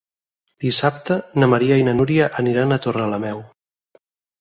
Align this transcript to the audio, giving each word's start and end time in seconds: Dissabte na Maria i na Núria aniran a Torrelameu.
Dissabte 0.63 1.17
na 1.43 1.51
Maria 1.53 1.79
i 1.83 1.87
na 1.91 1.95
Núria 2.01 2.33
aniran 2.43 2.75
a 2.79 2.83
Torrelameu. 2.89 3.49